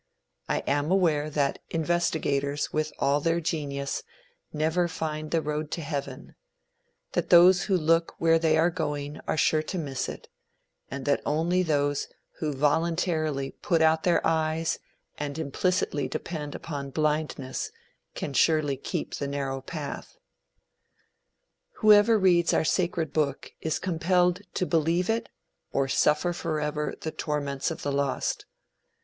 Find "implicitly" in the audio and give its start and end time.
15.37-16.07